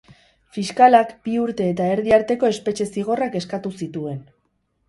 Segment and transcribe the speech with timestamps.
[0.55, 4.19] Fiskalak bi urte eta erdi arteko espetxe zigorrak eskatu zituen.